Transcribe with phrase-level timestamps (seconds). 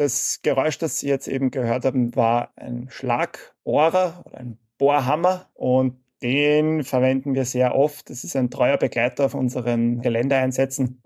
[0.00, 5.92] Das Geräusch, das Sie jetzt eben gehört haben, war ein Schlagbohrer oder ein Bohrhammer und
[6.22, 8.08] den verwenden wir sehr oft.
[8.08, 11.02] Das ist ein treuer Begleiter auf unseren Geländeeinsätzen.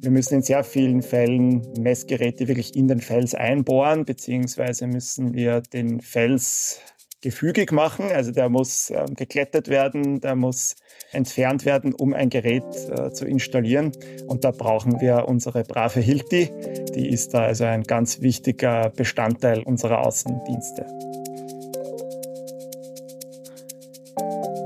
[0.00, 5.62] Wir müssen in sehr vielen Fällen Messgeräte wirklich in den Fels einbohren, beziehungsweise müssen wir
[5.62, 6.78] den Fels
[7.22, 8.10] gefügig machen.
[8.12, 10.74] Also der muss äh, geklettet werden, der muss
[11.12, 13.92] entfernt werden, um ein Gerät äh, zu installieren.
[14.26, 16.50] Und da brauchen wir unsere brave Hilti.
[16.94, 20.84] Die ist da also ein ganz wichtiger Bestandteil unserer Außendienste.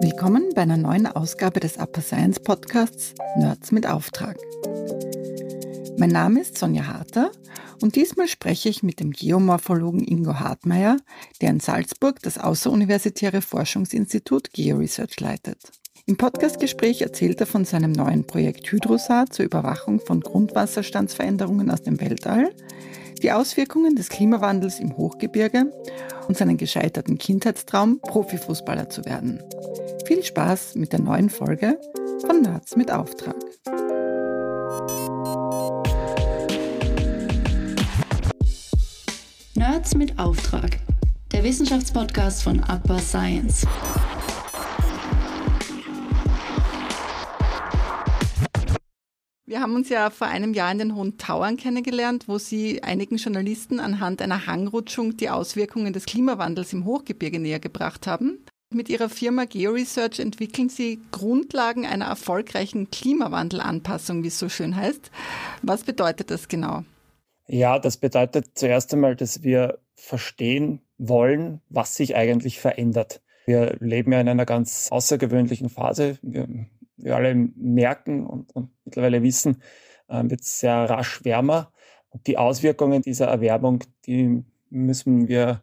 [0.00, 4.36] Willkommen bei einer neuen Ausgabe des Upper Science Podcasts Nerds mit Auftrag.
[5.98, 7.30] Mein Name ist Sonja Harter
[7.82, 10.96] und diesmal spreche ich mit dem Geomorphologen Ingo Hartmeier,
[11.38, 15.58] der in Salzburg das außeruniversitäre Forschungsinstitut GeoResearch leitet.
[16.06, 22.00] Im Podcastgespräch erzählt er von seinem neuen Projekt Hydrosat zur Überwachung von Grundwasserstandsveränderungen aus dem
[22.00, 22.54] Weltall,
[23.22, 25.72] die Auswirkungen des Klimawandels im Hochgebirge
[26.28, 29.42] und seinen gescheiterten Kindheitstraum, Profifußballer zu werden.
[30.04, 31.78] Viel Spaß mit der neuen Folge
[32.24, 33.34] von Nerds mit Auftrag.
[39.54, 40.78] Nerds mit Auftrag,
[41.32, 43.66] der Wissenschaftspodcast von Upper Science.
[49.44, 53.16] Wir haben uns ja vor einem Jahr in den Hohen Tauern kennengelernt, wo Sie einigen
[53.16, 58.44] Journalisten anhand einer Hangrutschung die Auswirkungen des Klimawandels im Hochgebirge näher gebracht haben.
[58.72, 65.10] Mit Ihrer Firma GeoResearch entwickeln Sie Grundlagen einer erfolgreichen Klimawandelanpassung, wie es so schön heißt.
[65.62, 66.84] Was bedeutet das genau?
[67.48, 73.22] Ja, das bedeutet zuerst einmal, dass wir verstehen wollen, was sich eigentlich verändert.
[73.46, 76.18] Wir leben ja in einer ganz außergewöhnlichen Phase.
[76.22, 76.48] Wir,
[76.96, 79.62] wir alle merken und, und mittlerweile wissen,
[80.08, 81.72] äh, wird sehr rasch wärmer.
[82.10, 85.62] Und die Auswirkungen dieser Erwärmung, die müssen wir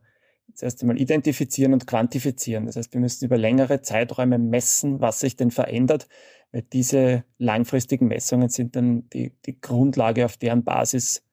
[0.54, 2.68] zuerst einmal identifizieren und quantifizieren.
[2.68, 6.08] Das heißt, wir müssen über längere Zeiträume messen, was sich denn verändert,
[6.52, 11.24] weil diese langfristigen Messungen sind dann die, die Grundlage, auf deren Basis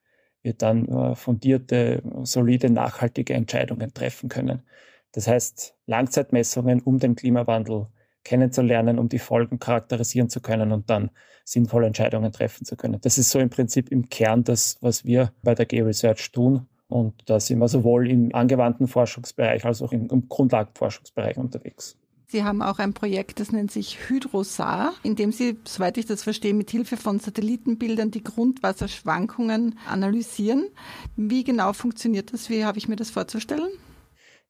[0.43, 4.63] wir dann äh, fundierte, solide, nachhaltige Entscheidungen treffen können.
[5.13, 7.89] Das heißt, Langzeitmessungen, um den Klimawandel
[8.25, 11.11] kennenzulernen, um die Folgen charakterisieren zu können und dann
[11.45, 13.01] sinnvolle Entscheidungen treffen zu können.
[13.01, 16.67] Das ist so im Prinzip im Kern das, was wir bei der G-Research tun.
[16.89, 21.97] Und da sind wir sowohl im angewandten Forschungsbereich als auch im, im Grundlagenforschungsbereich unterwegs.
[22.31, 26.23] Sie haben auch ein Projekt, das nennt sich Hydrosar, in dem Sie, soweit ich das
[26.23, 30.69] verstehe, mit Hilfe von Satellitenbildern die Grundwasserschwankungen analysieren.
[31.17, 32.49] Wie genau funktioniert das?
[32.49, 33.73] Wie habe ich mir das vorzustellen?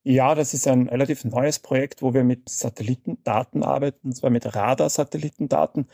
[0.03, 4.55] Ja, das ist ein relativ neues Projekt, wo wir mit Satellitendaten arbeiten, und zwar mit
[4.55, 5.89] Radarsatellitendaten.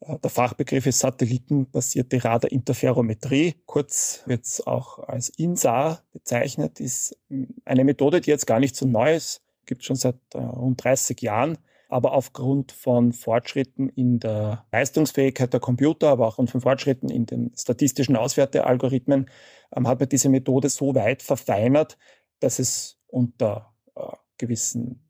[0.00, 3.54] Äh, der Fachbegriff ist satellitenbasierte Radarinterferometrie.
[3.64, 7.16] Kurz wird es auch als INSAR bezeichnet, ist
[7.64, 10.82] eine Methode, die jetzt gar nicht so neu ist gibt es schon seit äh, rund
[10.82, 11.58] 30 Jahren.
[11.90, 17.52] Aber aufgrund von Fortschritten in der Leistungsfähigkeit der Computer, aber auch von Fortschritten in den
[17.56, 19.30] statistischen Auswertealgorithmen,
[19.74, 21.96] ähm, hat man diese Methode so weit verfeinert,
[22.40, 24.02] dass es unter äh,
[24.36, 25.08] gewissen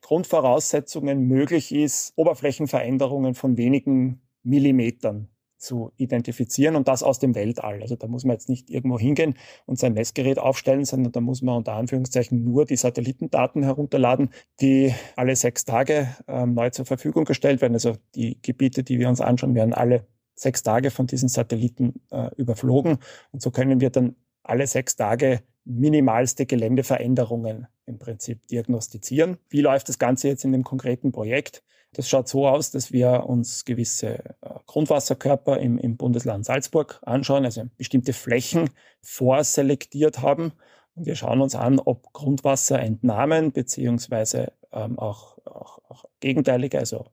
[0.00, 5.33] Grundvoraussetzungen möglich ist, Oberflächenveränderungen von wenigen Millimetern
[5.64, 7.80] zu identifizieren und das aus dem Weltall.
[7.82, 9.34] Also da muss man jetzt nicht irgendwo hingehen
[9.66, 14.30] und sein Messgerät aufstellen, sondern da muss man unter Anführungszeichen nur die Satellitendaten herunterladen,
[14.60, 17.74] die alle sechs Tage äh, neu zur Verfügung gestellt werden.
[17.74, 22.30] Also die Gebiete, die wir uns anschauen, werden alle sechs Tage von diesen Satelliten äh,
[22.36, 22.98] überflogen
[23.32, 29.38] und so können wir dann alle sechs Tage minimalste Geländeveränderungen im Prinzip diagnostizieren.
[29.48, 31.62] Wie läuft das Ganze jetzt in dem konkreten Projekt?
[31.94, 37.44] Das schaut so aus, dass wir uns gewisse äh, Grundwasserkörper im, im Bundesland Salzburg anschauen,
[37.44, 40.52] also bestimmte Flächen vorselektiert haben.
[40.96, 47.06] Und wir schauen uns an, ob Grundwasserentnahmen beziehungsweise ähm, auch, auch, auch gegenteilige, also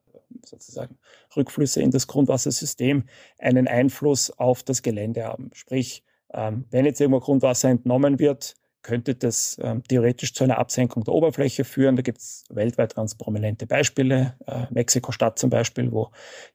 [0.44, 0.98] sozusagen
[1.36, 3.04] Rückflüsse in das Grundwassersystem
[3.38, 5.52] einen Einfluss auf das Gelände haben.
[5.54, 6.04] Sprich,
[6.34, 11.14] ähm, wenn jetzt irgendwo Grundwasser entnommen wird, könnte das ähm, theoretisch zu einer Absenkung der
[11.14, 11.96] Oberfläche führen.
[11.96, 14.36] Da gibt es weltweit ganz prominente Beispiele.
[14.48, 16.12] Äh, Mexiko-Stadt zum Beispiel, wo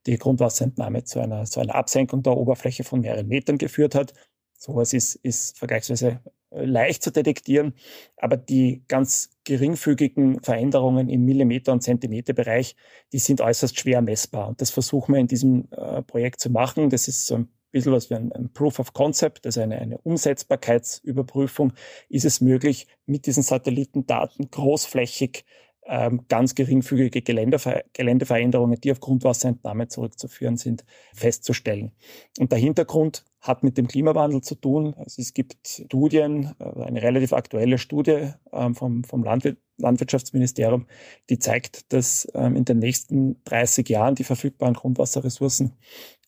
[0.07, 4.13] die Grundwasserentnahme zu einer, zu einer Absenkung der Oberfläche von mehreren Metern geführt hat.
[4.59, 6.21] Sowas ist, ist vergleichsweise
[6.51, 7.75] äh, leicht zu detektieren,
[8.17, 12.77] aber die ganz geringfügigen Veränderungen im Millimeter- und Zentimeterbereich,
[13.13, 14.49] die sind äußerst schwer messbar.
[14.49, 16.91] Und das versuchen wir in diesem äh, Projekt zu machen.
[16.91, 19.99] Das ist so ein bisschen was wie ein, ein Proof of Concept, also eine, eine
[19.99, 21.73] Umsetzbarkeitsüberprüfung,
[22.09, 25.45] ist es möglich, mit diesen Satellitendaten großflächig
[25.89, 30.85] ähm, ganz geringfügige Geländever Geländeveränderungen, die auf Grundwasserentnahme zurückzuführen sind,
[31.15, 31.93] festzustellen.
[32.39, 34.95] Und der Hintergrund hat mit dem Klimawandel zu tun.
[34.97, 40.87] Also es gibt Studien, äh, eine relativ aktuelle Studie ähm, vom, vom Landwirtschaftsministerium,
[41.31, 45.75] die zeigt, dass ähm, in den nächsten 30 Jahren die verfügbaren Grundwasserressourcen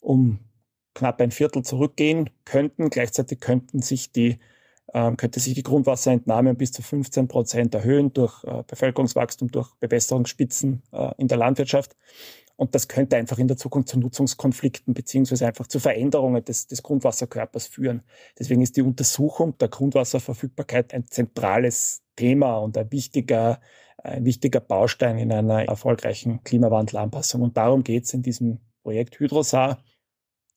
[0.00, 0.38] um
[0.98, 2.90] knapp ein Viertel zurückgehen könnten.
[2.90, 4.38] Gleichzeitig könnten sich die
[4.94, 10.82] ähm, könnte sich die Grundwasserentnahme bis zu 15 Prozent erhöhen durch äh, Bevölkerungswachstum, durch Bewässerungsspitzen
[10.92, 11.94] äh, in der Landwirtschaft.
[12.56, 16.82] Und das könnte einfach in der Zukunft zu Nutzungskonflikten beziehungsweise einfach zu Veränderungen des, des
[16.82, 18.02] Grundwasserkörpers führen.
[18.38, 23.60] Deswegen ist die Untersuchung der Grundwasserverfügbarkeit ein zentrales Thema und ein wichtiger,
[23.98, 27.42] ein wichtiger Baustein in einer erfolgreichen Klimawandelanpassung.
[27.42, 29.78] Und darum geht es in diesem Projekt Hydrosar.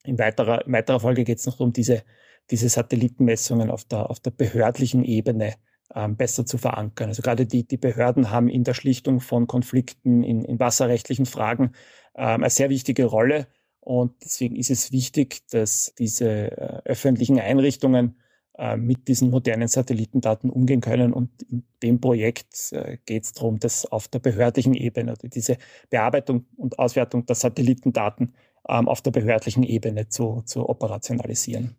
[0.03, 2.03] In weiterer, in weiterer Folge geht es noch um diese,
[2.49, 5.55] diese Satellitenmessungen auf der, auf der behördlichen Ebene
[5.93, 7.09] ähm, besser zu verankern.
[7.09, 11.73] Also gerade die, die Behörden haben in der Schlichtung von Konflikten in, in wasserrechtlichen Fragen
[12.15, 13.47] ähm, eine sehr wichtige Rolle.
[13.79, 18.15] Und deswegen ist es wichtig, dass diese äh, öffentlichen Einrichtungen
[18.57, 21.13] äh, mit diesen modernen Satellitendaten umgehen können.
[21.13, 25.57] Und in dem Projekt äh, geht es darum, dass auf der behördlichen Ebene, also diese
[25.89, 28.33] Bearbeitung und Auswertung der Satellitendaten
[28.67, 31.75] ähm, auf der behördlichen Ebene zu, zu operationalisieren.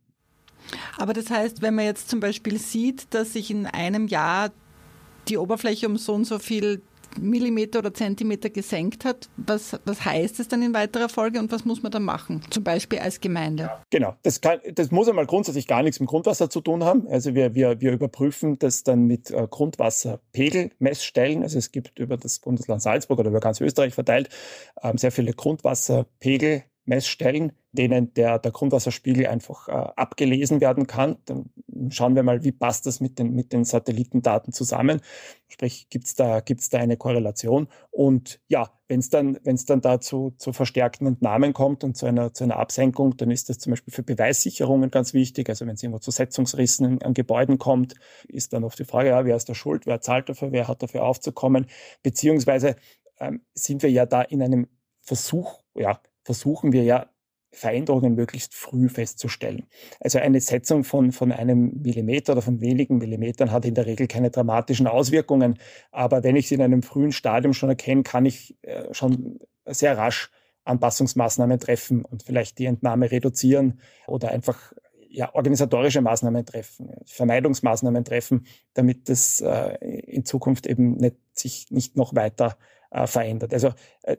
[0.99, 4.50] Aber das heißt, wenn man jetzt zum Beispiel sieht, dass sich in einem Jahr
[5.29, 6.82] die Oberfläche um so und so viel
[7.20, 11.64] Millimeter oder Zentimeter gesenkt hat, was, was heißt es dann in weiterer Folge und was
[11.64, 12.40] muss man dann machen?
[12.50, 13.70] Zum Beispiel als Gemeinde.
[13.90, 17.06] Genau, das, kann, das muss einmal grundsätzlich gar nichts mit Grundwasser zu tun haben.
[17.08, 21.43] Also wir, wir, wir überprüfen das dann mit äh, Grundwasserpegelmessstellen.
[21.43, 24.29] Also es gibt über das Bundesland Salzburg oder über ganz Österreich verteilt
[24.82, 31.17] ähm, sehr viele Grundwasserpegel Messstellen, denen der, der Grundwasserspiegel einfach äh, abgelesen werden kann.
[31.25, 31.50] Dann
[31.90, 35.00] schauen wir mal, wie passt das mit den, mit den Satellitendaten zusammen.
[35.49, 37.69] Sprich, gibt es da, gibt's da eine Korrelation?
[37.90, 42.34] Und ja, wenn es dann, wenn's dann dazu zu verstärkten Entnahmen kommt und zu einer,
[42.34, 45.49] zu einer Absenkung, dann ist das zum Beispiel für Beweissicherungen ganz wichtig.
[45.49, 47.94] Also wenn es irgendwo zu Setzungsrissen an Gebäuden kommt,
[48.29, 50.82] ist dann oft die Frage, ja, wer ist da schuld, wer zahlt dafür, wer hat
[50.82, 51.67] dafür aufzukommen?
[52.02, 52.76] Beziehungsweise
[53.19, 54.69] ähm, sind wir ja da in einem
[55.00, 57.08] Versuch, ja, versuchen wir ja
[57.52, 59.66] Veränderungen möglichst früh festzustellen.
[60.00, 64.06] Also eine Setzung von, von einem Millimeter oder von wenigen Millimetern hat in der Regel
[64.06, 65.58] keine dramatischen Auswirkungen.
[65.90, 69.98] Aber wenn ich sie in einem frühen Stadium schon erkenne, kann ich äh, schon sehr
[69.98, 70.30] rasch
[70.64, 74.72] Anpassungsmaßnahmen treffen und vielleicht die Entnahme reduzieren oder einfach
[75.08, 79.74] ja, organisatorische Maßnahmen treffen, Vermeidungsmaßnahmen treffen, damit das äh,
[80.06, 82.56] in Zukunft eben nicht, sich nicht noch weiter
[82.90, 83.52] äh, verändert.
[83.52, 83.72] Also
[84.04, 84.16] äh,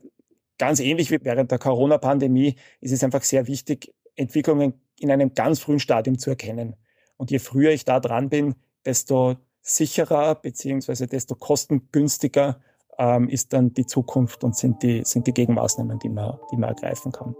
[0.63, 5.59] ganz ähnlich wie während der Corona-Pandemie ist es einfach sehr wichtig, Entwicklungen in einem ganz
[5.59, 6.77] frühen Stadium zu erkennen.
[7.17, 8.55] Und je früher ich da dran bin,
[8.85, 12.61] desto sicherer beziehungsweise desto kostengünstiger
[12.97, 16.69] ähm, ist dann die Zukunft und sind die, sind die Gegenmaßnahmen, die man, die man
[16.69, 17.35] ergreifen kann.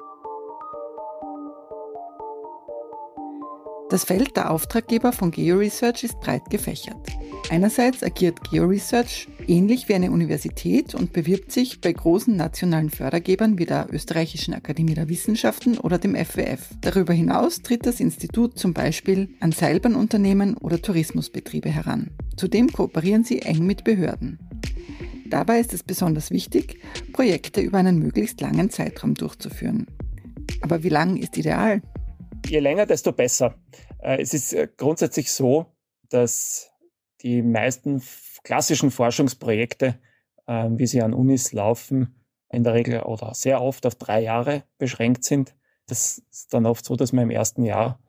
[3.94, 6.98] Das Feld der Auftraggeber von GeoResearch ist breit gefächert.
[7.52, 13.68] Einerseits agiert GeoResearch ähnlich wie eine Universität und bewirbt sich bei großen nationalen Fördergebern wie
[13.68, 16.70] der Österreichischen Akademie der Wissenschaften oder dem FWF.
[16.82, 22.10] Darüber hinaus tritt das Institut zum Beispiel an Seilbahnunternehmen oder Tourismusbetriebe heran.
[22.36, 24.40] Zudem kooperieren sie eng mit Behörden.
[25.30, 26.80] Dabei ist es besonders wichtig,
[27.12, 29.86] Projekte über einen möglichst langen Zeitraum durchzuführen.
[30.62, 31.84] Aber wie lang ist ideal?
[32.46, 33.56] Je länger, desto besser.
[34.00, 35.66] Äh, es ist äh, grundsätzlich so,
[36.10, 36.72] dass
[37.22, 38.02] die meisten
[38.44, 40.00] klassischen Forschungsprojekte,
[40.48, 44.64] äh, wie sie an Unis laufen, in der Regel oder sehr oft auf drei Jahre
[44.78, 45.56] beschränkt sind.
[45.88, 48.00] Das ist dann oft so, dass man im ersten Jahr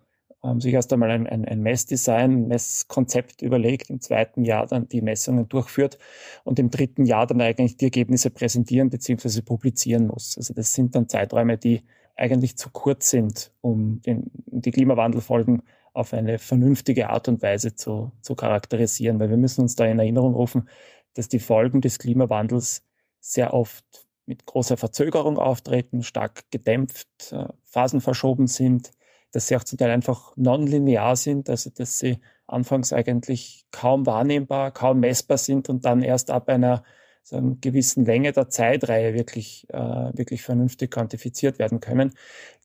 [0.42, 4.88] ähm, sich erst einmal ein, ein, ein Messdesign, ein Messkonzept überlegt, im zweiten Jahr dann
[4.88, 5.98] die Messungen durchführt
[6.44, 9.40] und im dritten Jahr dann eigentlich die Ergebnisse präsentieren bzw.
[9.40, 10.36] publizieren muss.
[10.36, 11.82] Also das sind dann Zeiträume, die
[12.16, 18.12] eigentlich zu kurz sind, um den, die Klimawandelfolgen auf eine vernünftige Art und Weise zu,
[18.20, 20.68] zu charakterisieren, weil wir müssen uns da in Erinnerung rufen,
[21.14, 22.82] dass die Folgen des Klimawandels
[23.20, 23.84] sehr oft
[24.26, 28.90] mit großer Verzögerung auftreten, stark gedämpft, äh, phasenverschoben sind,
[29.30, 34.70] dass sie auch zum Teil einfach nonlinear sind, also dass sie anfangs eigentlich kaum wahrnehmbar,
[34.70, 36.84] kaum messbar sind und dann erst ab einer
[37.24, 42.12] so einer gewissen Länge der Zeitreihe wirklich, äh, wirklich vernünftig quantifiziert werden können.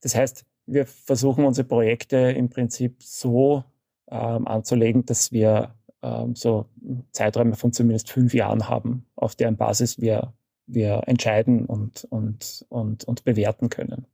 [0.02, 3.64] Das heißt, wir versuchen unsere Projekte im Prinzip so
[4.12, 5.74] ähm, anzulegen, dass wir
[6.04, 6.66] ähm, so
[7.12, 10.34] Zeiträume von zumindest fünf Jahren haben, auf deren Basis wir,
[10.68, 14.06] wir entscheiden und, und, und, und bewerten können.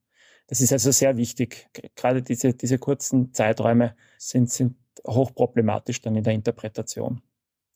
[0.48, 1.68] Das ist also sehr wichtig.
[1.96, 4.76] Gerade diese, diese kurzen Zeiträume sind, sind
[5.06, 7.22] hochproblematisch dann in der Interpretation.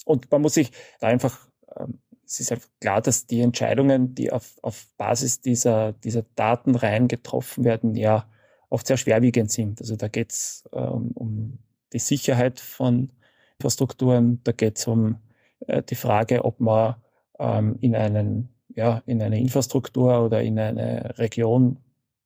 [0.06, 4.32] Und man muss sich da einfach, ähm, es ist einfach klar, dass die Entscheidungen, die
[4.32, 8.30] auf, auf Basis dieser, dieser Datenreihen getroffen werden, ja
[8.70, 9.82] oft sehr schwerwiegend sind.
[9.82, 11.58] Also da geht es ähm, um
[11.92, 13.10] die Sicherheit von
[13.58, 15.18] Infrastrukturen, da geht es um
[15.66, 16.98] äh, die Frage, ob man
[17.40, 21.78] ähm, in, einen, ja, in eine Infrastruktur oder in eine Region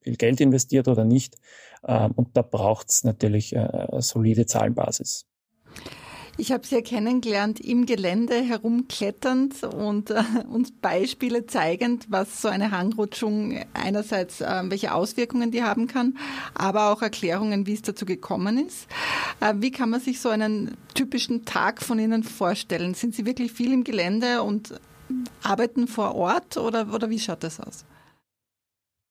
[0.02, 1.38] viel Geld investiert oder nicht.
[1.88, 5.28] Ähm, und da braucht es natürlich äh, eine solide Zahlenbasis.
[6.36, 12.48] Ich habe Sie ja kennengelernt im Gelände herumkletternd und äh, uns Beispiele zeigend, was so
[12.48, 16.18] eine Hangrutschung einerseits, äh, welche Auswirkungen die haben kann,
[16.56, 18.88] aber auch Erklärungen, wie es dazu gekommen ist.
[19.42, 22.96] Äh, wie kann man sich so einen typischen Tag von Ihnen vorstellen?
[22.96, 24.74] Sind Sie wirklich viel im Gelände und
[25.44, 27.86] arbeiten vor Ort oder, oder wie schaut das aus?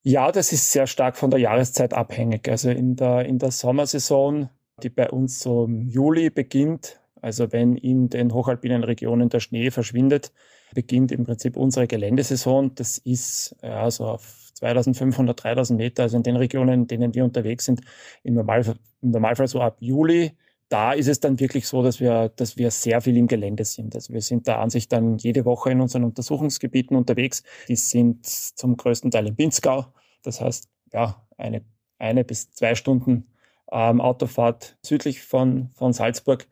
[0.02, 2.49] Ja, das ist sehr stark von der Jahreszeit abhängig.
[2.49, 4.49] Also in der, in der Sommersaison,
[4.83, 9.71] die bei uns so im Juli beginnt, also wenn in den hochalpinen Regionen der Schnee
[9.71, 10.33] verschwindet,
[10.75, 12.75] beginnt im Prinzip unsere Geländesaison.
[12.75, 17.25] Das ist ja so auf 2500, 3000 Meter, also in den Regionen, in denen wir
[17.25, 17.81] unterwegs sind,
[18.25, 20.33] im Normalfall, im Normalfall so ab Juli.
[20.69, 23.95] Da ist es dann wirklich so, dass wir, dass wir sehr viel im Gelände sind.
[23.95, 27.45] Also wir sind da an sich dann jede Woche in unseren Untersuchungsgebieten unterwegs.
[27.69, 29.87] Die sind zum größten Teil in Pinzgau.
[30.23, 31.62] Das heißt, ja, eine,
[31.99, 33.26] eine bis zwei Stunden
[33.71, 36.49] ähm, Autofahrt südlich von, von Salzburg.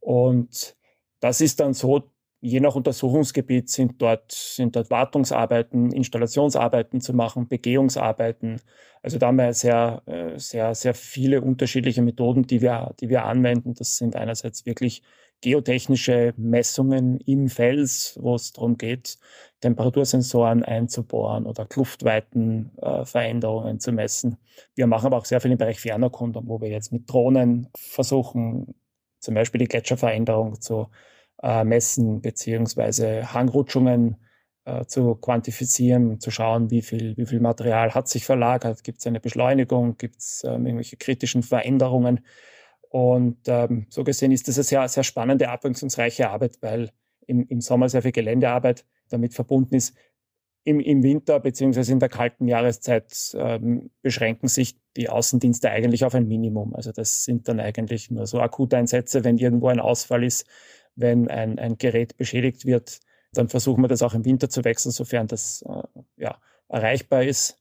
[0.00, 0.76] Und
[1.20, 7.48] das ist dann so, je nach Untersuchungsgebiet sind dort, sind dort Wartungsarbeiten, Installationsarbeiten zu machen,
[7.48, 8.60] Begehungsarbeiten.
[9.02, 13.24] Also da haben wir sehr, äh, sehr, sehr viele unterschiedliche Methoden, die wir, die wir
[13.24, 13.74] anwenden.
[13.74, 15.02] Das sind einerseits wirklich
[15.42, 19.16] geotechnische Messungen im Fels, wo es darum geht,
[19.60, 24.36] Temperatursensoren einzubohren oder Kluftweitenveränderungen äh, zu messen.
[24.74, 28.74] Wir machen aber auch sehr viel im Bereich Fernerkundung, wo wir jetzt mit Drohnen versuchen,
[29.20, 30.88] zum Beispiel die Gletscherveränderung zu
[31.42, 34.16] äh, messen, beziehungsweise Hangrutschungen
[34.64, 39.06] äh, zu quantifizieren, zu schauen, wie viel, wie viel Material hat sich verlagert, gibt es
[39.06, 42.20] eine Beschleunigung, gibt es ähm, irgendwelche kritischen Veränderungen.
[42.90, 46.90] Und ähm, so gesehen ist das eine sehr, sehr spannende, abwechslungsreiche Arbeit, weil
[47.26, 49.96] im, im Sommer sehr viel Geländearbeit damit verbunden ist,
[50.64, 56.14] im, im Winter beziehungsweise in der kalten Jahreszeit ähm, beschränken sich die Außendienste eigentlich auf
[56.14, 56.74] ein Minimum.
[56.74, 60.46] Also das sind dann eigentlich nur so Akuteinsätze, wenn irgendwo ein Ausfall ist,
[60.96, 63.00] wenn ein, ein Gerät beschädigt wird,
[63.32, 65.82] dann versuchen wir das auch im Winter zu wechseln, sofern das äh,
[66.16, 66.38] ja,
[66.68, 67.56] erreichbar ist.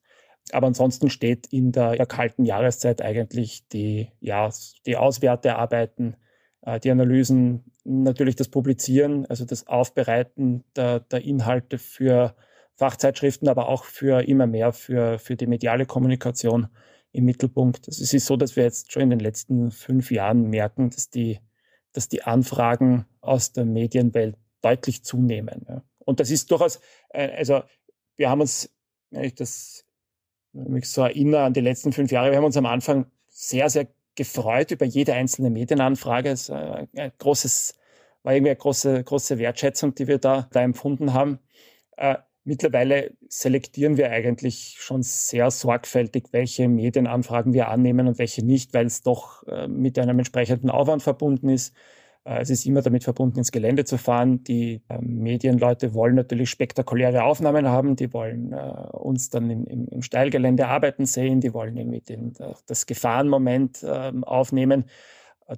[0.52, 4.50] Aber ansonsten steht in der, der, kalten Jahreszeit eigentlich die, ja,
[4.86, 6.16] die Auswertearbeiten,
[6.64, 12.36] äh, die Analysen, natürlich das Publizieren, also das Aufbereiten der, der Inhalte für
[12.80, 16.70] Fachzeitschriften, aber auch für immer mehr für, für die mediale Kommunikation
[17.12, 17.90] im Mittelpunkt.
[17.90, 21.10] Also es ist so, dass wir jetzt schon in den letzten fünf Jahren merken, dass
[21.10, 21.40] die,
[21.92, 25.66] dass die Anfragen aus der Medienwelt deutlich zunehmen.
[25.68, 25.84] Ja.
[26.00, 27.64] Und das ist durchaus, äh, also
[28.16, 28.74] wir haben uns,
[29.12, 29.86] wenn ich das
[30.54, 33.88] mich so erinnere an die letzten fünf Jahre, wir haben uns am Anfang sehr, sehr
[34.16, 36.30] gefreut über jede einzelne Medienanfrage.
[36.30, 37.78] Es war ein großes,
[38.24, 41.40] war irgendwie eine große, große Wertschätzung, die wir da, da empfunden haben.
[42.50, 48.88] Mittlerweile selektieren wir eigentlich schon sehr sorgfältig, welche Medienanfragen wir annehmen und welche nicht, weil
[48.88, 51.76] es doch äh, mit einem entsprechenden Aufwand verbunden ist.
[52.24, 54.44] Äh, es ist immer damit verbunden, ins Gelände zu fahren.
[54.46, 57.96] Die äh, Medienleute wollen natürlich spektakuläre Aufnahmen haben.
[57.96, 58.58] Die wollen äh,
[58.94, 61.42] uns dann im, Steilgelände arbeiten sehen.
[61.42, 62.34] Die wollen den,
[62.66, 64.86] das Gefahrenmoment ähm, aufnehmen.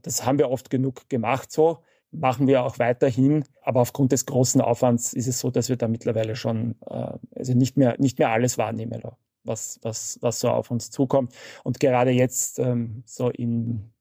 [0.02, 1.78] Das haben wir oft genug gemacht so
[2.12, 3.44] machen wir auch weiterhin.
[3.62, 7.54] Aber aufgrund des großen Aufwands ist es so, dass wir da mittlerweile schon äh, also
[7.54, 9.02] nicht mehr, nicht mehr alles wahrnehmen,
[9.44, 11.34] was, was, was so auf uns zukommt.
[11.64, 13.92] Und gerade jetzt ähm, so im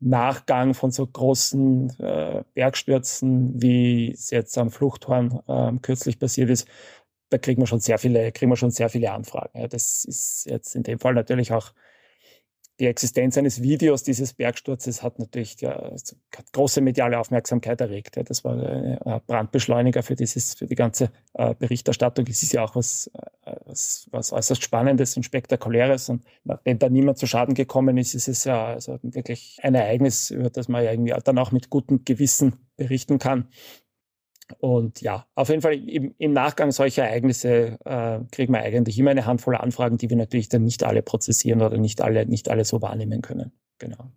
[0.00, 6.66] Nachgang von so großen äh, Bergstürzen, wie es jetzt am Fluchthorn äh, kürzlich passiert ist,
[7.28, 9.58] da kriegen wir schon sehr viele, kriegen wir schon sehr viele Anfragen.
[9.58, 11.72] Ja, das ist jetzt in dem Fall natürlich auch
[12.82, 15.92] die Existenz eines Videos dieses Bergsturzes hat natürlich ja,
[16.36, 18.16] hat große mediale Aufmerksamkeit erregt.
[18.16, 18.24] Ja.
[18.24, 22.26] Das war ein Brandbeschleuniger für dieses, für die ganze äh, Berichterstattung.
[22.28, 23.08] Es ist ja auch was,
[23.44, 26.08] äh, was, was äußerst Spannendes und Spektakuläres.
[26.08, 26.24] Und
[26.64, 30.50] wenn da niemand zu Schaden gekommen ist, ist es ja also wirklich ein Ereignis, über
[30.50, 33.46] das man ja irgendwie dann auch mit gutem Gewissen berichten kann.
[34.58, 39.10] Und ja, auf jeden Fall im, im Nachgang solcher Ereignisse äh, kriegen wir eigentlich immer
[39.10, 42.64] eine Handvoll Anfragen, die wir natürlich dann nicht alle prozessieren oder nicht alle, nicht alle
[42.64, 43.52] so wahrnehmen können.
[43.78, 44.10] Genau.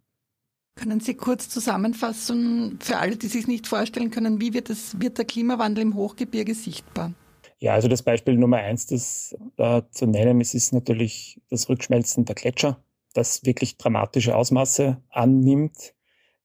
[0.76, 5.18] Können Sie kurz zusammenfassen, für alle, die sich nicht vorstellen können, wie wird, das, wird
[5.18, 7.14] der Klimawandel im Hochgebirge sichtbar?
[7.60, 12.26] Ja, also das Beispiel Nummer eins, das da zu nennen ist, ist natürlich das Rückschmelzen
[12.26, 15.96] der Gletscher, das wirklich dramatische Ausmaße annimmt.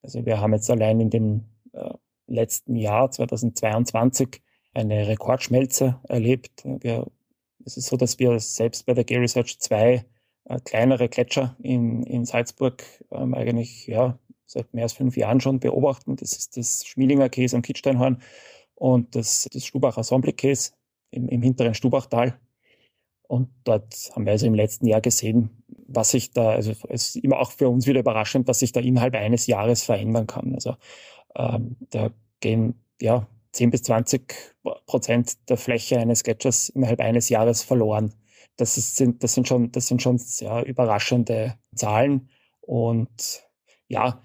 [0.02, 1.90] Also wir haben jetzt allein in den äh,
[2.30, 4.42] letzten Jahr, 2022,
[4.74, 6.64] eine Rekordschmelze erlebt.
[6.64, 7.06] Wir,
[7.64, 10.04] es ist so, dass wir selbst bei der Gay Research 2
[10.44, 15.60] äh, kleinere Gletscher in, in Salzburg ähm, eigentlich ja, seit mehr als fünf Jahren schon
[15.60, 16.16] beobachten.
[16.16, 18.22] Das ist das Schmielinger Käse am Kitzsteinhorn
[18.74, 20.72] und das, das Stubacher Sombli-Käse
[21.10, 22.38] im, im hinteren Stubachtal.
[23.28, 25.50] Und dort haben wir also im letzten Jahr gesehen,
[25.86, 28.80] was sich da, also es ist immer auch für uns wieder überraschend, was sich da
[28.80, 30.52] innerhalb eines Jahres verändern kann.
[30.54, 30.74] Also
[31.36, 32.10] ähm, da
[32.40, 34.54] gehen ja 10 bis 20
[34.86, 38.14] Prozent der Fläche eines Gletschers innerhalb eines Jahres verloren.
[38.56, 42.30] Das, ist, sind, das, sind, schon, das sind schon sehr überraschende Zahlen.
[42.60, 43.42] Und
[43.88, 44.22] ja,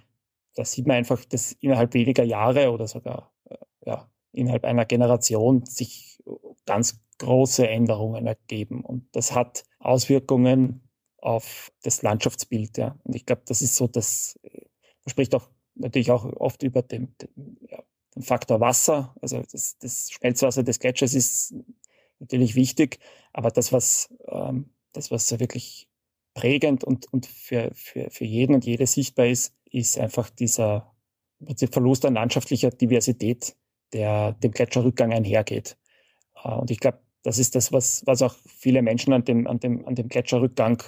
[0.55, 5.65] da sieht man einfach, dass innerhalb weniger Jahre oder sogar äh, ja, innerhalb einer Generation
[5.65, 6.21] sich
[6.65, 8.83] ganz große Änderungen ergeben.
[8.83, 12.77] Und das hat Auswirkungen auf das Landschaftsbild.
[12.77, 12.99] Ja.
[13.03, 14.37] Und ich glaube, das ist so, das
[15.05, 17.83] man spricht auch natürlich auch oft über den, den, ja,
[18.15, 19.15] den Faktor Wasser.
[19.21, 21.55] Also das, das, Schmelzwasser des Gletschers ist
[22.19, 22.99] natürlich wichtig,
[23.33, 25.89] aber das, was, ähm, das, was wirklich
[26.33, 30.93] prägend und, und für, für, für jeden und jede sichtbar ist, ist einfach dieser
[31.71, 33.55] Verlust an landschaftlicher Diversität,
[33.93, 35.77] der dem Gletscherrückgang einhergeht.
[36.43, 39.59] Äh, und ich glaube, das ist das, was, was auch viele Menschen an dem, an
[39.59, 40.83] dem, an dem Gletscherrückgang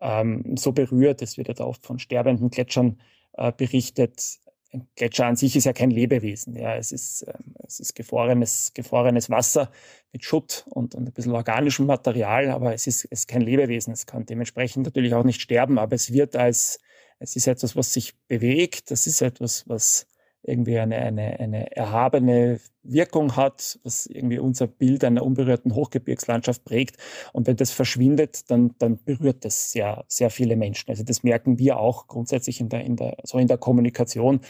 [0.00, 1.22] ähm, so berührt.
[1.22, 3.00] Es wird ja da oft von sterbenden Gletschern
[3.36, 4.38] äh, berichtet.
[4.72, 6.56] Ein Gletscher an sich ist ja kein Lebewesen.
[6.56, 9.70] Ja, es ist, ähm, es ist gefrorenes, gefrorenes Wasser
[10.12, 13.92] mit Schutt und, und ein bisschen organischem Material, aber es ist, es ist kein Lebewesen.
[13.92, 16.78] Es kann dementsprechend natürlich auch nicht sterben, aber es wird als,
[17.18, 18.90] es ist etwas, was sich bewegt.
[18.90, 20.06] Das ist etwas, was
[20.46, 26.96] irgendwie eine, eine, eine erhabene Wirkung hat, was irgendwie unser Bild einer unberührten Hochgebirgslandschaft prägt.
[27.32, 30.90] Und wenn das verschwindet, dann, dann berührt das sehr, sehr viele Menschen.
[30.90, 34.40] Also das merken wir auch grundsätzlich in der, in der, so in der Kommunikation.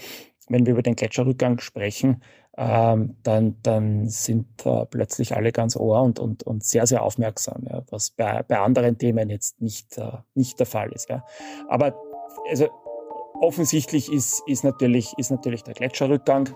[0.48, 2.22] Wenn wir über den Gletscherrückgang sprechen,
[2.56, 7.66] ähm, dann, dann sind äh, plötzlich alle ganz ohr und, und, und sehr, sehr aufmerksam,
[7.68, 11.10] ja, was bei, bei anderen Themen jetzt nicht, äh, nicht der Fall ist.
[11.10, 11.24] Ja.
[11.68, 11.94] Aber
[12.48, 12.68] also
[13.40, 16.48] Offensichtlich ist, ist, natürlich, ist natürlich der Gletscherrückgang.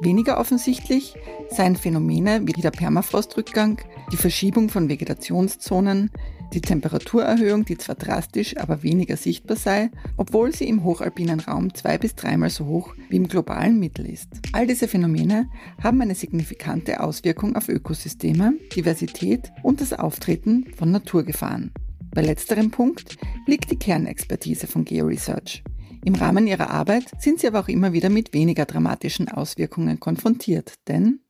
[0.00, 1.14] Weniger offensichtlich
[1.50, 3.78] seien Phänomene wie der Permafrostrückgang,
[4.12, 6.10] die Verschiebung von Vegetationszonen,
[6.52, 11.98] die Temperaturerhöhung, die zwar drastisch, aber weniger sichtbar sei, obwohl sie im hochalpinen Raum zwei
[11.98, 14.28] bis dreimal so hoch wie im globalen Mittel ist.
[14.52, 15.48] All diese Phänomene
[15.82, 21.72] haben eine signifikante Auswirkung auf Ökosysteme, Diversität und das Auftreten von Naturgefahren.
[22.14, 25.64] Bei letzterem Punkt liegt die Kernexpertise von GeoResearch.
[26.04, 30.74] Im Rahmen ihrer Arbeit sind sie aber auch immer wieder mit weniger dramatischen Auswirkungen konfrontiert,
[30.86, 31.20] denn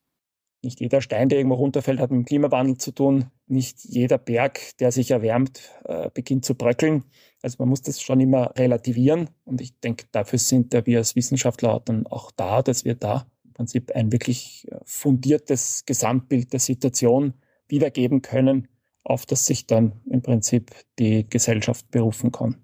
[0.63, 3.27] nicht jeder Stein, der irgendwo runterfällt, hat mit dem Klimawandel zu tun.
[3.47, 7.05] Nicht jeder Berg, der sich erwärmt, äh, beginnt zu bröckeln.
[7.43, 9.29] Also man muss das schon immer relativieren.
[9.45, 13.53] Und ich denke, dafür sind wir als Wissenschaftler dann auch da, dass wir da im
[13.53, 17.35] Prinzip ein wirklich äh, fundiertes Gesamtbild der Situation
[17.69, 18.69] wiedergeben können,
[19.05, 22.57] auf das sich dann im Prinzip die Gesellschaft berufen kann.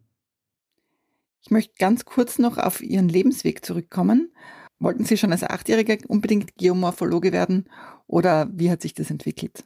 [1.42, 4.32] Ich möchte ganz kurz noch auf Ihren Lebensweg zurückkommen.
[4.78, 7.68] Wollten Sie schon als Achtjähriger unbedingt Geomorphologe werden
[8.06, 9.64] oder wie hat sich das entwickelt?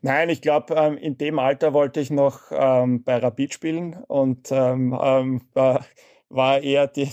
[0.00, 4.50] Nein, ich glaube, ähm, in dem Alter wollte ich noch ähm, bei Rapid spielen und
[4.50, 5.84] ähm, war,
[6.28, 7.10] war, eher die,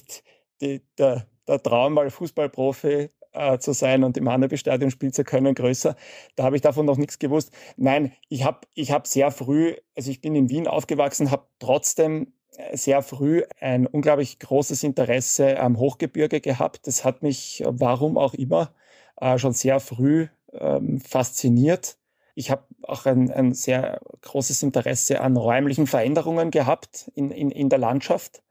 [0.62, 5.56] die, der, der Traum, mal Fußballprofi äh, zu sein und im Hanneby-Stadion spielen zu können,
[5.56, 5.96] größer.
[6.36, 7.52] Da habe ich davon noch nichts gewusst.
[7.78, 12.34] Nein, ich habe ich hab sehr früh, also ich bin in Wien aufgewachsen, habe trotzdem
[12.56, 16.88] äh, sehr früh ein unglaublich großes Interesse am Hochgebirge gehabt.
[16.88, 18.74] Das hat mich, warum auch immer,
[19.20, 21.98] äh, schon sehr früh ähm, fasziniert.
[22.36, 27.70] Ich habe auch ein, ein sehr großes Interesse an räumlichen Veränderungen gehabt in, in, in
[27.70, 28.42] der Landschaft.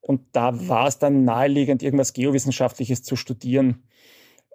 [0.00, 3.82] Und da war es dann naheliegend, irgendwas Geowissenschaftliches zu studieren.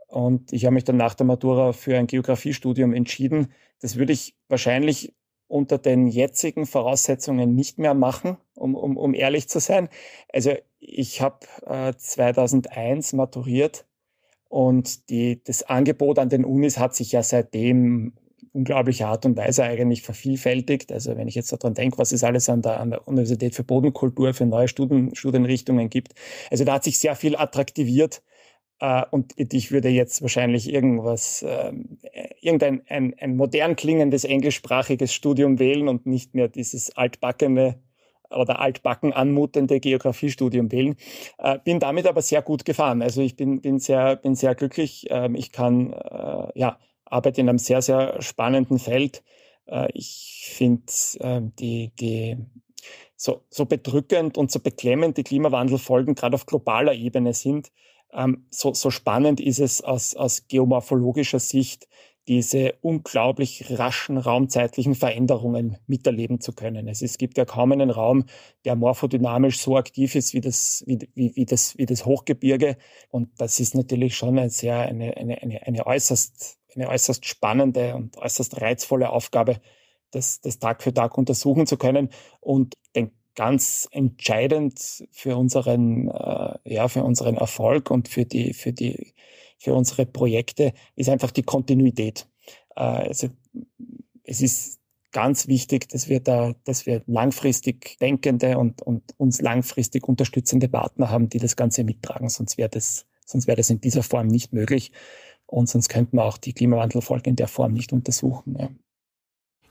[0.08, 3.54] Und ich habe mich dann nach der Matura für ein Geografiestudium entschieden.
[3.82, 5.13] Das würde ich wahrscheinlich
[5.48, 9.89] unter den jetzigen Voraussetzungen nicht mehr machen, um, um, um ehrlich zu sein.
[10.34, 13.86] Also ich habe äh, 2001 maturiert
[14.50, 18.13] und die, das Angebot an den Unis hat sich ja seitdem
[18.54, 20.91] unglaubliche Art und Weise eigentlich vervielfältigt.
[20.91, 23.63] Also wenn ich jetzt daran denke, was es alles an der, an der Universität für
[23.63, 26.13] Bodenkultur für neue Studien, Studienrichtungen gibt.
[26.50, 28.22] Also da hat sich sehr viel attraktiviert
[28.80, 31.72] Uh, und ich würde jetzt wahrscheinlich irgendwas, uh,
[32.42, 37.80] irgendein ein, ein modern klingendes englischsprachiges Studium wählen und nicht mehr dieses altbackene
[38.30, 40.96] oder altbacken anmutende Geografiestudium wählen.
[41.42, 43.02] Uh, bin damit aber sehr gut gefahren.
[43.02, 45.08] Also ich bin, bin, sehr, bin sehr glücklich.
[45.10, 49.24] Ähm, ich kann, äh, ja, arbeite in einem sehr, sehr spannenden Feld.
[49.94, 52.38] ich finde ähm, die, die,
[53.16, 57.72] so, so bedrückend und so beklemmend die Klimawandelfolgen gerade auf globaler Ebene sind,
[58.50, 61.88] so, so spannend ist es aus, aus geomorphologischer Sicht,
[62.28, 66.88] diese unglaublich raschen raumzeitlichen Veränderungen miterleben zu können.
[66.89, 68.26] Es, es gibt ja kaum einen Raum,
[68.65, 72.78] der morphodynamisch so aktiv ist wie das, wie, wie, wie das, wie das Hochgebirge.
[73.10, 77.96] Und das ist natürlich schon eine sehr, eine, eine, eine, eine äußerst, eine äußerst spannende
[77.96, 79.62] und äußerst reizvolle Aufgabe,
[80.12, 82.10] das, das Tag für Tag untersuchen zu können.
[82.41, 88.73] Und den ganz entscheidend für unseren, äh, ja, für unseren Erfolg und für die, für
[88.73, 89.13] die,
[89.60, 92.28] für unsere Projekte ist einfach die Kontinuität.
[92.76, 93.30] Äh, also,
[94.23, 94.80] es ist
[95.12, 101.12] ganz wichtig, dass wir da, dass wir langfristig denkende und, und uns langfristig unterstützende Partner
[101.12, 102.30] haben, die das Ganze mittragen.
[102.30, 104.91] Sonst wäre das, sonst wäre das in dieser Form nicht möglich.
[105.45, 108.58] Und sonst könnten wir auch die Klimawandelfolgen in der Form nicht untersuchen.
[108.60, 108.69] Ja.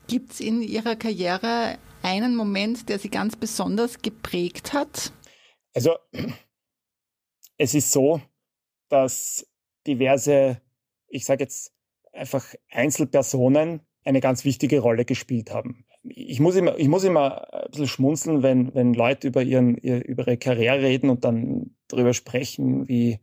[0.07, 5.11] Gibt es in Ihrer Karriere einen Moment, der Sie ganz besonders geprägt hat?
[5.73, 5.95] Also
[7.57, 8.21] es ist so,
[8.87, 9.45] dass
[9.85, 10.61] diverse,
[11.07, 11.73] ich sage jetzt
[12.13, 15.85] einfach Einzelpersonen eine ganz wichtige Rolle gespielt haben.
[16.03, 20.25] Ich muss immer, ich muss immer ein bisschen schmunzeln, wenn, wenn Leute über, ihren, über
[20.25, 23.19] ihre Karriere reden und dann darüber sprechen, wie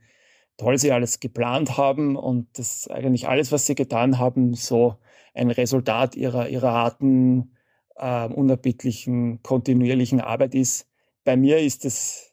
[0.58, 4.98] toll sie alles geplant haben und das eigentlich alles, was sie getan haben, so
[5.34, 7.54] ein Resultat ihrer, ihrer harten,
[7.96, 10.88] äh, unerbittlichen, kontinuierlichen Arbeit ist.
[11.24, 12.32] Bei mir ist es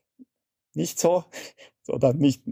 [0.73, 1.25] nicht so
[1.87, 2.43] oder nicht,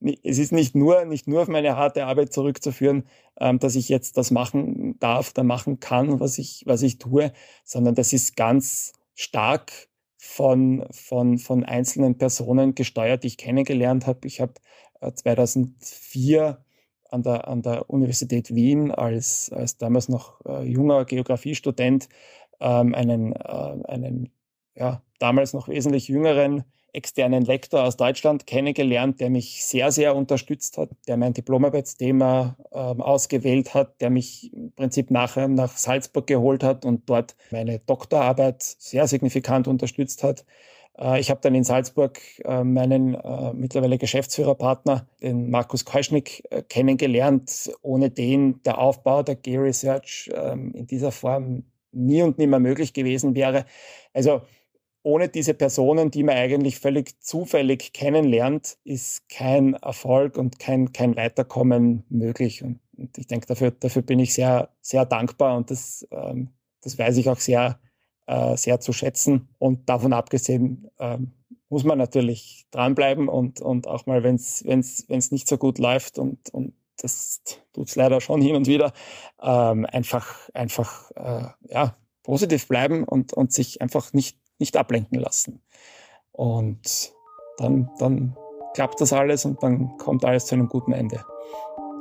[0.00, 3.04] es ist nicht nur, nicht nur auf meine harte Arbeit zurückzuführen,
[3.38, 7.32] ähm, dass ich jetzt das machen darf, da machen kann, was ich, was ich tue,
[7.64, 9.72] sondern das ist ganz stark
[10.16, 14.26] von, von, von einzelnen Personen gesteuert, die ich kennengelernt habe.
[14.26, 14.54] Ich habe
[15.00, 16.64] äh, 2004
[17.10, 22.08] an der, an der Universität Wien als, als damals noch äh, junger Geografiestudent
[22.60, 24.30] ähm, einen, äh, einen
[24.74, 30.78] ja, damals noch wesentlich jüngeren externen Lektor aus Deutschland kennengelernt, der mich sehr, sehr unterstützt
[30.78, 36.62] hat, der mein Diplomarbeitsthema ähm, ausgewählt hat, der mich im Prinzip nachher nach Salzburg geholt
[36.62, 40.44] hat und dort meine Doktorarbeit sehr signifikant unterstützt hat.
[41.00, 47.72] Äh, ich habe dann in Salzburg äh, meinen äh, mittlerweile Geschäftsführerpartner, den Markus Keuschnick, kennengelernt,
[47.82, 53.34] ohne den der Aufbau der Geo-Research ähm, in dieser Form nie und nimmer möglich gewesen
[53.34, 53.64] wäre.
[54.12, 54.42] Also
[55.02, 61.16] ohne diese Personen, die man eigentlich völlig zufällig kennenlernt, ist kein Erfolg und kein, kein
[61.16, 62.62] Weiterkommen möglich.
[62.62, 66.50] Und, und ich denke, dafür, dafür bin ich sehr, sehr dankbar und das, ähm,
[66.82, 67.80] das weiß ich auch sehr,
[68.26, 69.48] äh, sehr zu schätzen.
[69.58, 71.32] Und davon abgesehen ähm,
[71.68, 76.50] muss man natürlich dranbleiben und, und auch mal, wenn es nicht so gut läuft und,
[76.50, 78.92] und das tut es leider schon hin und wieder,
[79.40, 85.62] ähm, einfach, einfach äh, ja, positiv bleiben und, und sich einfach nicht nicht ablenken lassen.
[86.32, 87.12] Und
[87.58, 88.36] dann, dann
[88.74, 91.24] klappt das alles und dann kommt alles zu einem guten Ende.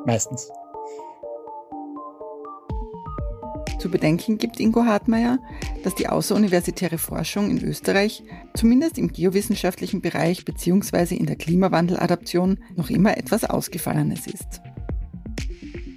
[0.06, 0.52] Meistens.
[3.80, 5.40] Zu bedenken gibt Ingo Hartmeier,
[5.84, 11.16] dass die außeruniversitäre Forschung in Österreich, zumindest im geowissenschaftlichen Bereich bzw.
[11.16, 14.62] in der Klimawandeladaption, noch immer etwas Ausgefallenes ist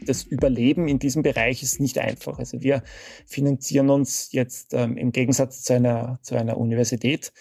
[0.05, 2.39] das Überleben in diesem Bereich ist nicht einfach.
[2.39, 2.83] Also wir
[3.25, 7.33] finanzieren uns jetzt ähm, im Gegensatz zu einer, zu einer Universität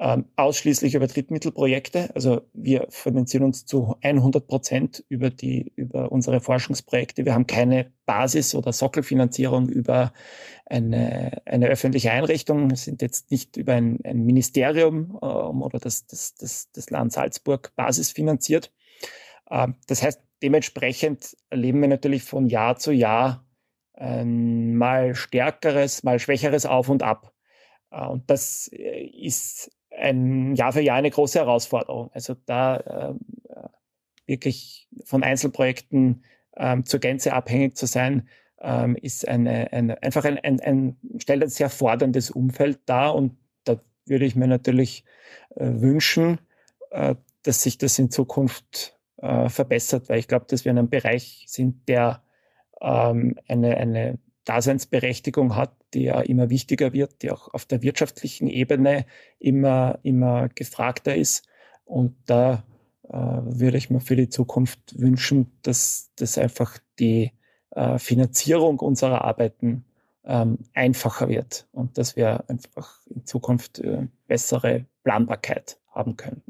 [0.00, 2.08] ähm, ausschließlich über Drittmittelprojekte.
[2.14, 7.26] Also wir finanzieren uns zu 100 Prozent über die, über unsere Forschungsprojekte.
[7.26, 10.14] Wir haben keine Basis- oder Sockelfinanzierung über
[10.64, 12.70] eine, eine öffentliche Einrichtung.
[12.70, 17.12] Wir sind jetzt nicht über ein, ein Ministerium ähm, oder das, das, das, das Land
[17.12, 18.72] Salzburg basisfinanziert.
[19.50, 23.44] Ähm, das heißt, dementsprechend erleben wir natürlich von Jahr zu Jahr
[23.92, 27.34] ein mal stärkeres, mal schwächeres Auf und Ab.
[27.90, 32.10] Äh, und das äh, ist ein Jahr für Jahr eine große Herausforderung.
[32.12, 33.14] Also da äh,
[34.26, 36.24] wirklich von Einzelprojekten
[36.56, 38.28] ähm, zur Gänze abhängig zu sein,
[38.60, 43.14] ähm, ist eine, eine, einfach ein, ein, ein, stellt ein sehr forderndes Umfeld dar.
[43.14, 45.04] Und da würde ich mir natürlich
[45.56, 46.40] äh, wünschen,
[46.90, 50.90] äh, dass sich das in Zukunft äh, verbessert, weil ich glaube, dass wir in einem
[50.90, 52.22] Bereich sind, der
[52.80, 54.18] ähm, eine, eine
[54.50, 59.06] Daseinsberechtigung hat, die ja immer wichtiger wird, die auch auf der wirtschaftlichen Ebene
[59.38, 61.46] immer, immer gefragter ist.
[61.84, 62.64] Und da
[63.08, 67.30] äh, würde ich mir für die Zukunft wünschen, dass das einfach die
[67.70, 69.84] äh, Finanzierung unserer Arbeiten
[70.24, 76.42] ähm, einfacher wird und dass wir einfach in Zukunft äh, bessere Planbarkeit haben können.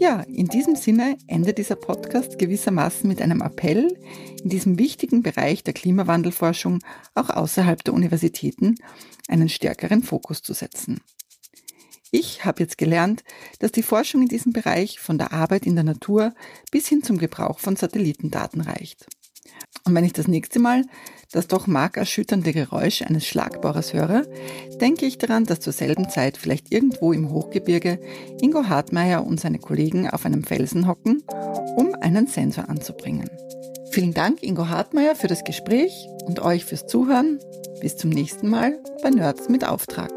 [0.00, 3.98] Ja, in diesem Sinne endet dieser Podcast gewissermaßen mit einem Appell,
[4.40, 6.78] in diesem wichtigen Bereich der Klimawandelforschung
[7.16, 8.76] auch außerhalb der Universitäten
[9.26, 11.00] einen stärkeren Fokus zu setzen.
[12.12, 13.24] Ich habe jetzt gelernt,
[13.58, 16.32] dass die Forschung in diesem Bereich von der Arbeit in der Natur
[16.70, 19.06] bis hin zum Gebrauch von Satellitendaten reicht.
[19.88, 20.84] Und wenn ich das nächste Mal
[21.32, 24.26] das doch markerschütternde Geräusch eines Schlagbohrers höre,
[24.82, 27.98] denke ich daran, dass zur selben Zeit vielleicht irgendwo im Hochgebirge
[28.40, 31.22] Ingo Hartmeier und seine Kollegen auf einem Felsen hocken,
[31.76, 33.30] um einen Sensor anzubringen.
[33.90, 37.38] Vielen Dank, Ingo Hartmeier, für das Gespräch und euch fürs Zuhören.
[37.80, 40.12] Bis zum nächsten Mal bei Nerds mit Auftrag.